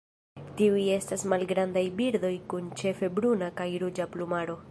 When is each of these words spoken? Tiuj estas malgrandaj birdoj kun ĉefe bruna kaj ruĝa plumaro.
Tiuj 0.61 0.85
estas 0.93 1.25
malgrandaj 1.33 1.83
birdoj 2.01 2.33
kun 2.53 2.73
ĉefe 2.81 3.13
bruna 3.19 3.53
kaj 3.63 3.69
ruĝa 3.85 4.09
plumaro. 4.17 4.57